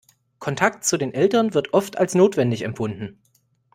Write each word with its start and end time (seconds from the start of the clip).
Kontakt 0.39 0.83
zu 0.83 0.97
den 0.97 1.13
Eltern 1.13 1.53
wird 1.53 1.75
oft 1.75 1.99
als 1.99 2.15
notwendig 2.15 2.63
empfunden. 2.63 3.19